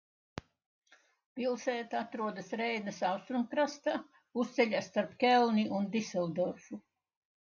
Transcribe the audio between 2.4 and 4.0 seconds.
Reinas austrumkrastā,